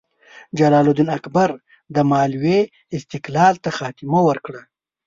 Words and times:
جلال 0.57 0.85
الدین 0.89 1.09
اکبر 1.17 1.49
د 1.95 1.97
مالوې 2.11 2.59
استقلال 2.97 3.53
ته 3.63 3.69
خاتمه 3.77 4.19
ورکړه. 4.27 4.61